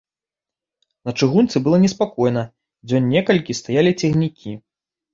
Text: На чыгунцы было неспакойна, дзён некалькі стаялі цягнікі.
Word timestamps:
На 1.09 1.15
чыгунцы 1.19 1.61
было 1.69 1.77
неспакойна, 1.85 2.43
дзён 2.87 3.03
некалькі 3.15 3.61
стаялі 3.63 3.97
цягнікі. 4.01 4.61